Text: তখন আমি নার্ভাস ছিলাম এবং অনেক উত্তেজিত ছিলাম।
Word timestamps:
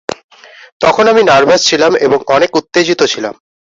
তখন 0.81 1.05
আমি 1.07 1.21
নার্ভাস 1.23 1.61
ছিলাম 1.69 1.91
এবং 2.05 2.19
অনেক 2.35 2.51
উত্তেজিত 2.59 3.01
ছিলাম। 3.03 3.33